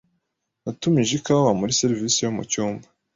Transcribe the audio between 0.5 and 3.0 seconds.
Natumije ikawa muri serivisi yo mucyumba.